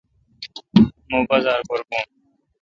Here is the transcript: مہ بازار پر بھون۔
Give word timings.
مہ 1.09 1.19
بازار 1.29 1.59
پر 1.67 1.79
بھون۔ 1.87 2.05